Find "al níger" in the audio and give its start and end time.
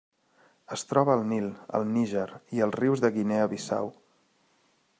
1.79-2.25